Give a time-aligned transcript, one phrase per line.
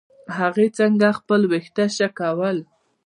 [0.37, 2.57] هغې څنګه خپل ويښته شکول.